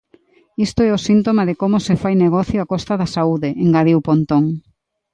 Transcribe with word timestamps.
Isto 0.65 0.79
é 0.87 0.89
síntoma 1.07 1.43
de 1.49 1.55
como 1.61 1.77
se 1.85 1.93
fai 2.01 2.13
negocio 2.25 2.57
a 2.61 2.69
costa 2.73 2.93
da 3.01 3.07
saúde, 3.15 3.49
engadiu 3.65 3.99
Pontón. 4.07 4.45